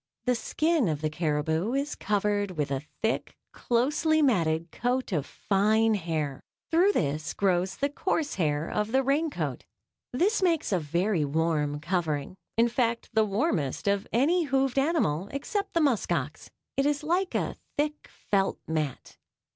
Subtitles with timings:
[0.25, 5.93] The skin of the caribou is covered with a thick, closely matted coat of fine
[5.93, 9.63] hair; through this grows the coarse hair of the rain coat.
[10.11, 15.75] This makes a very warm covering in fact the warmest on any hoofed animal except
[15.75, 16.49] the musk ox.
[16.75, 19.17] It is like a thick, felt mat.